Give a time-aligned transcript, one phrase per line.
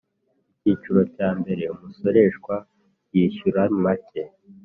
[0.53, 2.55] Icyiciro cya mbere Umusoreshwa
[3.15, 4.23] yishyura macye